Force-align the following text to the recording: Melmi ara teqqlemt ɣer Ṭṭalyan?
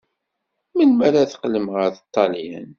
Melmi 0.75 1.01
ara 1.07 1.29
teqqlemt 1.31 1.69
ɣer 1.75 1.89
Ṭṭalyan? 2.03 2.69